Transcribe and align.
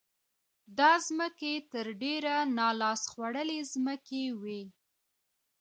دا 0.77 0.91
ځمکې 1.07 1.53
تر 1.71 1.85
ډېره 2.01 2.35
نا 2.57 2.67
لاس 2.81 3.01
خوړلې 3.11 3.59
ځمکې 3.73 4.23
وې. 4.41 4.61